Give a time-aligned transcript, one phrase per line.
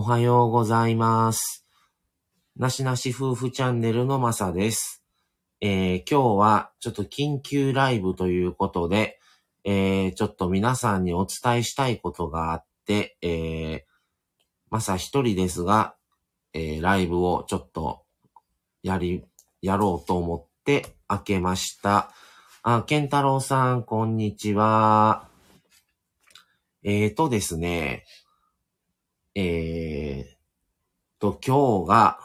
[0.00, 1.66] おはようございます。
[2.56, 5.02] なしなし夫婦チャンネルのまさです。
[5.60, 9.18] えー今日はちょっと緊急ライブということで、
[9.64, 13.80] えーちょっと皆さんにお伝えしたいことがあって、えー
[14.70, 15.96] まさ一人ですが、
[16.52, 18.04] えーライブをちょっと
[18.84, 19.24] やり、
[19.62, 22.12] やろうと思って開けました。
[22.62, 25.26] あ、ケンタロウさん、こんにちは。
[26.84, 28.04] えーとですね、
[29.40, 32.18] えーと、今日が、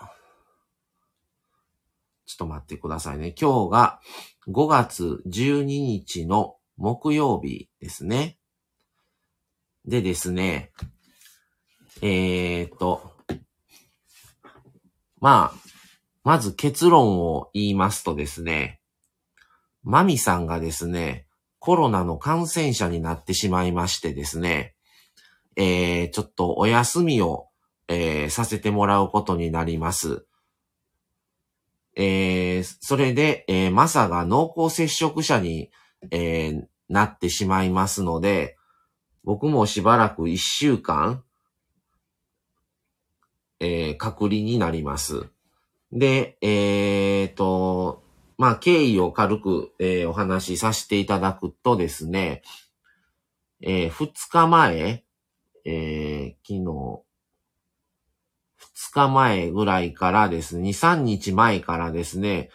[2.26, 3.36] ちょっと待ってくださいね。
[3.40, 4.00] 今日が
[4.48, 8.40] 5月12日の木曜日ですね。
[9.86, 10.72] でですね、
[12.02, 13.14] えーと、
[15.22, 15.60] まあ、
[16.24, 18.82] まず結論を言いますとですね、
[19.84, 21.28] マミさんがですね、
[21.60, 24.74] コロナの感染者になってしまいましてですね、
[25.56, 27.48] えー、ちょっとお休みを、
[27.88, 30.26] えーさせてもらうことになります。
[31.96, 35.72] えーそれで、えーマサが濃厚接触者に、
[36.12, 38.58] えーなってしまいますので、
[39.24, 41.24] 僕もしばらく一週間、
[43.60, 45.30] えー隔離になります。
[45.92, 48.04] で、えーと、
[48.38, 52.42] まあ、経緯を軽く、えーお話しさせていただくとですね、
[53.62, 55.04] えー二日前、
[55.66, 57.04] えー昨日、
[58.74, 62.50] 二日前ぐらいからですね、二、三日前からですね、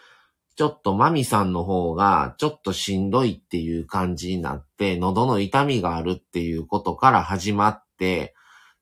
[0.55, 8.35] ちょっとマミさんの方がちょっとしんどいっていう感じになって、喉の痛みがあるっていうことから始まって、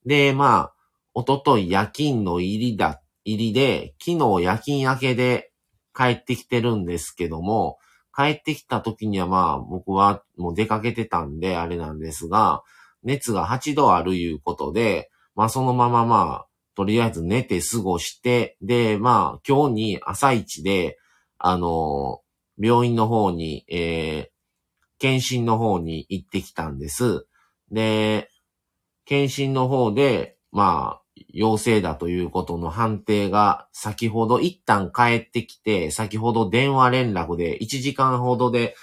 [0.05, 0.73] で、まあ、
[1.13, 5.51] おととい夜勤の入りだ、入りで、昨日夜勤明けで
[5.95, 7.77] 帰ってきてるんですけども、
[8.15, 12.63] 帰ってきた時にはまあ僕はもう出かけてたんであれなんですが、
[13.03, 20.97] 熱が8度あるいうことで、まあそのまままあ、とりあえず寝て過ごして、で、まあ今日に朝一で、
[21.39, 22.21] あの
[22.59, 24.27] 病院の方に、えー、
[24.99, 27.27] 検診の方に行ってきたんです。
[27.71, 28.29] で、
[29.05, 38.75] 検診の方で、まあ、陽性だということの判定が先ほど一旦帰ってきて、先ほど電話連絡で1時間ほどで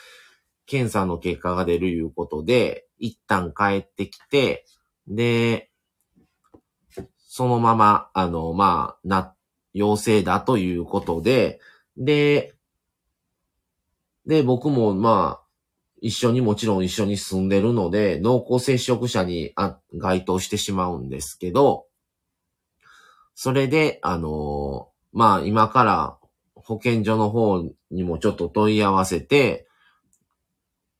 [0.66, 4.66] 検査の結果が出るいうことで、一旦帰ってきて、
[5.06, 5.70] で、
[7.18, 9.34] そのまま、あの、まあ、な、
[9.72, 11.60] 陽性だということで、
[11.96, 12.54] で、
[14.26, 15.44] で、僕もまあ、
[16.00, 21.86] 一緒にもちろん一緒に住んでるので、濃厚接触者にあ該当してしまうんですけど、
[23.34, 26.18] それで、あのまあ今から
[26.54, 29.66] 保健所の方にもちょっと問い合わせて、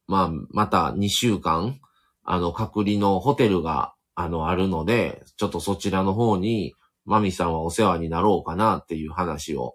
[0.06, 1.80] まあまた2週間、
[2.24, 9.74] あの隔離のホテルが、あの、あるので、ちょっとそちらの方に、マミさんはお世話になろうかなっていう話を、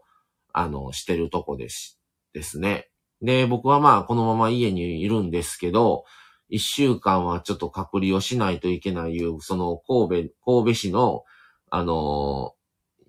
[0.54, 2.00] あの、してるとこです、
[2.34, 2.90] ですね。
[3.22, 6.06] で、僕はまあ、このまま家にいるんですけど、
[6.48, 11.24] 一週間はちょっと隔離をしないといけないいう、その神戸、神戸市の、
[11.70, 12.56] あの、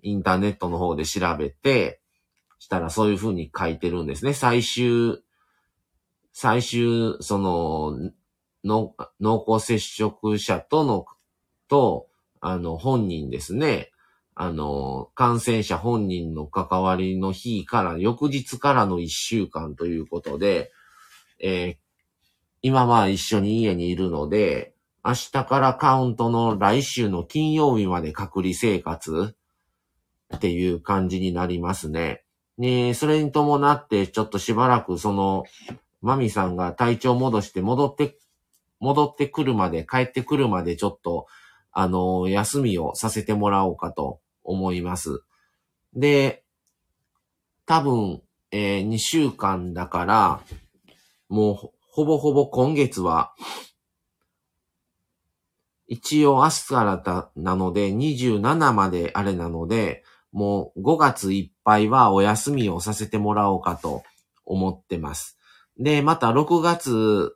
[0.03, 2.01] インターネットの方で調べて、
[2.59, 4.33] したらそういうふうに書いてるんですね。
[4.33, 5.23] 最終、
[6.33, 8.11] 最終、その、
[8.63, 11.05] の濃厚接触者との、
[11.67, 12.07] と、
[12.39, 13.91] あの、本人ですね。
[14.35, 20.71] あの、感染者本人の関わりの日から、翌日からの一週間ということで、
[21.39, 21.81] えー
[22.63, 29.35] 今まあ一緒に家にいるので、明日からカウントの来週の金曜日まで隔離生活
[30.35, 32.23] っていう感じになりますね。
[32.59, 35.43] ねそれに伴ってちょっとしばらくその、
[36.01, 38.17] マミさんが体調戻して戻って、
[38.79, 41.27] 戻ってくるまで、帰ってくるまでちょっと、
[41.71, 45.23] あの、休みをさせてもらおうかと思います。
[45.93, 46.43] で、
[47.65, 50.41] 多分、えー2週間だから、
[51.29, 53.33] もうほほぼほぼ今月は、
[55.87, 64.03] 一応明日からだなので、27まであれなので、もう5月いっぱいはお休みをさせてもらおうかと
[64.45, 65.37] 思ってます。
[65.81, 67.35] で、また6月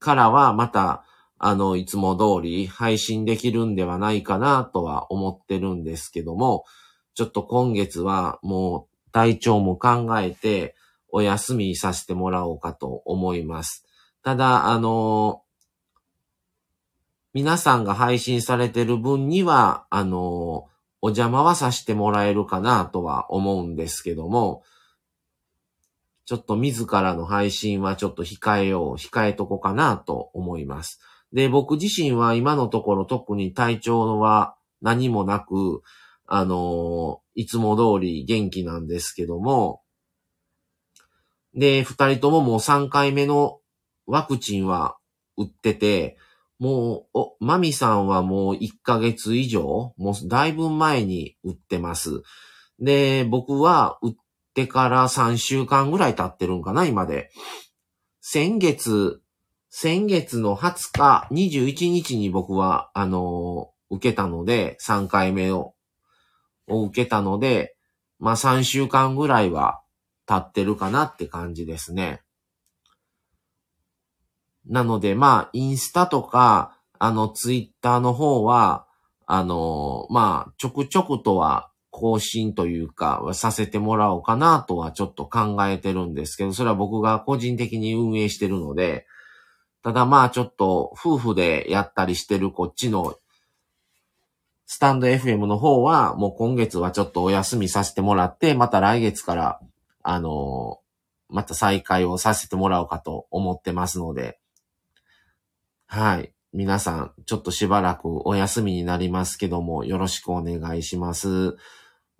[0.00, 1.04] からはまた、
[1.38, 6.64] あの、いつも通り配信できるんではないかなとは思ってるんですけども、
[7.14, 10.74] ちょっと今月はもう体調も考えて
[11.08, 13.86] お休みさせてもらおうかと思います。
[14.22, 15.42] ただ、あの、
[17.32, 20.66] 皆さんが配信されてる分には、あの、
[21.00, 24.62] お邪魔はさせてもらえるかなとは思うんですけども、
[26.30, 31.00] ちょっと自らの配信はちょっと控えよう、控えとこかなと思います。
[31.32, 35.82] で、僕自身は今のところ特に体調は何もなく、
[36.26, 39.82] あのいつも通り元気なんですけども、
[41.52, 43.58] で、二人とももう3回目の
[44.06, 44.98] ワクチンは
[45.36, 46.16] 打ってて、
[46.60, 52.22] もう、お、マミさんはもう1ヶ月以上、もうだいぶ前に打ってます。
[52.78, 54.12] で、僕は打っ
[54.54, 57.30] てから3週間ぐらい経ってるんかな、今で。
[58.20, 59.22] 先月、
[59.68, 65.74] 先月の20日、21日に僕は、あのー、受けたので、3回目を、
[66.68, 67.76] を受けたので、
[68.18, 69.80] まあ3週間ぐらいは
[70.26, 72.22] 経ってるかなって感じですね。
[74.66, 78.86] なので、まあ、インスタとか、あの、ツイッターの方は、
[79.26, 81.69] あの、まあ、ちょくちょくとは
[82.00, 89.06] 更新というか、させてもらおうかなとはちょっと考えてるんですけど、それは僕が個人的に運営してるので、
[89.82, 93.16] ただまあちょっと夫婦でやったりしてるこっちの
[94.66, 99.60] スタンド FM の方はもう今月はちょっとお休みさせてもらって、また来月から
[100.02, 100.78] あの
[101.28, 104.38] また再開をさせてもらおうかと思ってますので、
[105.86, 106.32] はい。
[106.52, 111.56] 皆さん、ちょっとしばらくお休みになりますけども、よろしくお願いします。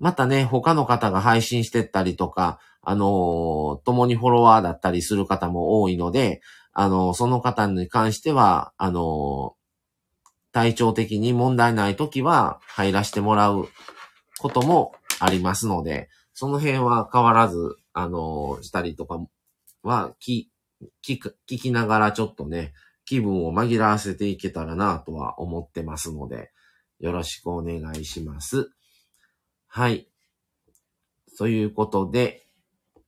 [0.01, 6.41] またね、他の方が配信してったりとか、あの共にフォロワーだったりする方も多いので、
[6.73, 9.55] あのその方に関しては、あの
[10.53, 13.69] 体調的に問題ない時は入らせてもらう
[14.39, 19.21] こともありますので、その辺は変わらず、あのしたりとか
[19.83, 20.47] は聞、
[21.07, 22.73] 聞聞きながらちょっとね、
[23.05, 26.53] 気分を紛らわせていけたらなとは思ってますので、
[27.01, 28.71] よろしくお願いします。
[29.73, 30.09] はい。
[31.39, 32.43] ということで、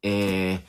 [0.05, 0.61] えー、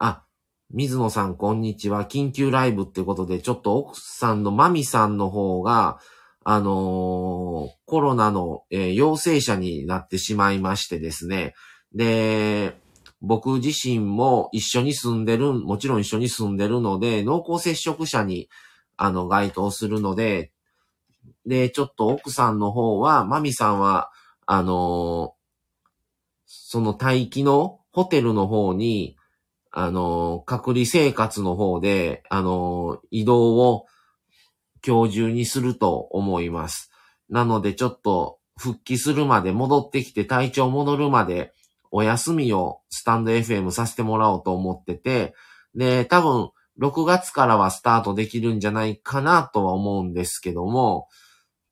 [0.00, 0.24] あ、
[0.72, 2.06] 水野さん、こんにちは。
[2.06, 6.00] 緊急ライブってことで、ちょっと奥さんのマミさんの方が、
[6.42, 11.54] あのー、コロナの、えー、陽性者になってしまいましてですね。
[11.94, 12.76] で、
[13.20, 18.48] 僕自身も一緒に住んでる、もちろん一緒に住んでるので、濃厚接触者に、
[18.96, 20.50] あの、該当するので、
[21.46, 24.10] で、ちょっと奥さんの方は、マミさんは、
[24.46, 25.34] あの
[26.46, 29.16] その待機のホテルの方に、
[29.72, 33.86] あの隔離生活の方で、あの移動を
[34.86, 36.90] 今日中にすると思います。
[37.28, 41.52] なので、ちょっと復帰するまで戻ってきて体調戻るまで、
[41.92, 45.34] お休みをスタンド FM させてもらおうと思ってて、
[45.74, 46.50] で、多分、
[46.80, 51.08] 6月からはスタートできるんじゃないかなとは思うんですけども、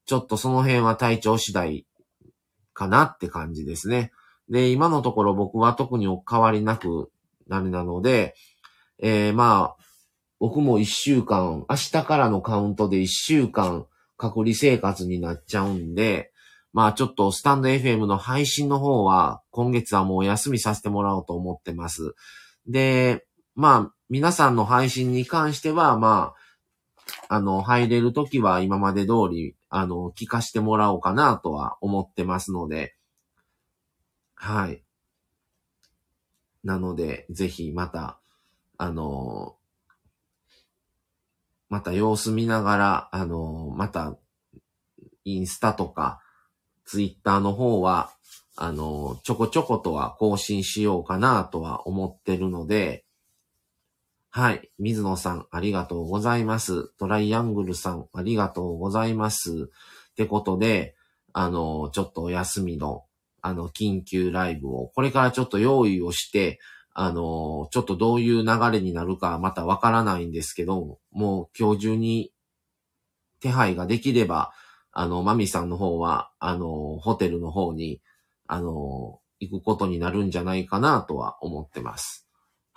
[0.05, 1.87] ちょっとその辺は体調次第
[2.75, 4.13] かなって感じですね。
[4.51, 7.11] で、今のところ僕は特にお変わりなく
[7.49, 8.35] なりなので、
[8.99, 9.85] えー、まあ、
[10.39, 16.33] 僕も一週間、明日からのカウントで一週間隔離生活になっちゃうんで、
[16.73, 22.15] まあちょっとスタンド FM の配信の方は今月はもうお休みさせてもらおうと思ってます。
[22.67, 26.35] で、まあ皆さんの配信に関してはま
[27.29, 32.97] あ、あの、入れるときは今まで通り、あの、聞かしてもらおうかなとは思ってますので、
[34.35, 34.83] はい。
[36.65, 38.19] なので、ぜひまた、
[38.79, 39.57] あの、
[41.69, 44.17] また様子見ながら、あの、また、
[45.25, 46.21] インスタとか、
[46.87, 48.11] ツイッターの方は、
[48.57, 53.05] あの、ちょこちょことは更新しようかなとは思ってるので、
[54.31, 54.71] はい。
[54.79, 56.89] 水野さん、ありがとうございます。
[56.99, 59.71] トライアングルさん、ありがとうございます。
[60.11, 60.95] ってことで、
[61.33, 63.05] あの、ちょっとお休みの、
[63.41, 66.61] あの、緊急ライブを、これからちょっと用意をして、
[66.93, 72.33] あの、ちょっとどういう流れになるかまたわからないんですけど、もう今日中に
[73.41, 74.53] 手配ができれば、
[74.93, 78.03] あの、マミさんの方は、あの、ホテルの方に、
[78.47, 82.28] あの、行くことになるんじゃないかなとは思ってます。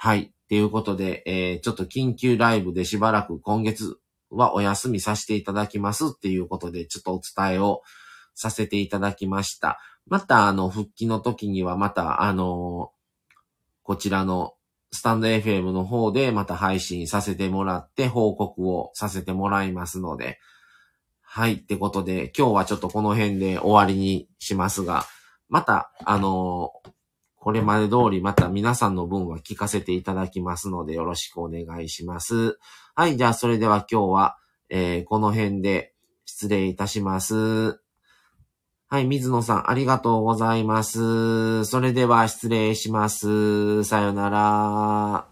[0.03, 0.33] はい。
[0.49, 3.99] ということで、えー、ちょっと緊急ライブでしばらく今月
[4.31, 7.83] はお休みさせていただきますっていうことで、ちょっとお伝えを
[8.33, 9.77] させていただきました。
[10.07, 12.93] また、あの、復帰の時には、また、あの
[13.83, 14.55] こちらの
[14.91, 20.39] スタンド FM の方でまた配信させてもらって報告をさせてもらいますので、
[21.21, 21.53] はい。
[21.53, 25.05] ってことで、今日はちょっとこの辺で終わりにしますが、
[25.47, 26.89] また、あのー、
[27.41, 32.59] これまで通りまた皆さんの分は聞かせていただきますのでよろしくお願いします。
[32.93, 33.17] はい。
[33.17, 34.37] じゃあ、それでは今日は、
[34.69, 35.95] えー、この辺で
[36.25, 37.81] 失礼いたします。
[38.89, 39.05] はい。
[39.05, 41.65] 水野さん、ありがとうございます。
[41.65, 43.83] それでは失礼します。
[43.85, 45.30] さよなら。